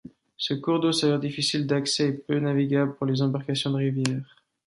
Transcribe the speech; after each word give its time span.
Ce 0.35 0.55
cours 0.55 0.79
d'eau 0.79 0.91
s'avère 0.91 1.19
difficile 1.19 1.67
d'accès 1.67 2.09
et 2.09 2.13
peu 2.13 2.39
navigable 2.39 2.95
pour 2.95 3.05
les 3.05 3.21
embarcations 3.21 3.69
de 3.69 3.75
rivière. 3.77 4.43